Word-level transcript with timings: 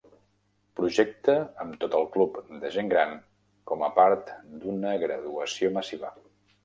Projecte 0.79 1.35
amb 1.65 1.75
tot 1.83 1.97
el 1.99 2.07
club 2.15 2.39
de 2.63 2.71
gent 2.77 2.89
gran, 2.95 3.13
com 3.73 3.85
a 3.89 3.93
part 4.01 4.33
d'una 4.65 4.95
graduació 5.05 5.71
massiva. 5.77 6.11